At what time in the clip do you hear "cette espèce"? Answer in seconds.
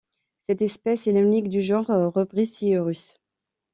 0.47-1.05